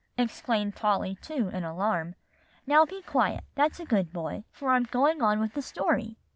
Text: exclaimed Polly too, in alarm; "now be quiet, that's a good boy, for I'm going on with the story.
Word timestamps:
exclaimed 0.17 0.75
Polly 0.75 1.13
too, 1.21 1.49
in 1.49 1.63
alarm; 1.63 2.15
"now 2.65 2.85
be 2.87 3.03
quiet, 3.03 3.43
that's 3.53 3.79
a 3.79 3.85
good 3.85 4.11
boy, 4.11 4.43
for 4.51 4.71
I'm 4.71 4.85
going 4.85 5.21
on 5.21 5.39
with 5.39 5.53
the 5.53 5.61
story. 5.61 6.17